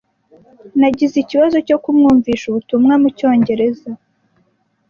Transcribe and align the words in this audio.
Nagize 0.79 1.15
ikibazo 1.19 1.57
cyo 1.67 1.77
kumwumvisha 1.83 2.45
ubutumwa 2.47 2.93
mucyongereza. 3.01 3.89